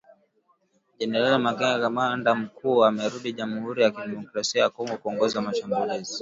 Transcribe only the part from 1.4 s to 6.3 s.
Makenga, kamanda mkuu amerudi Jamhuri ya kidemokrasia ya Kongo kuongoza mashambulizi.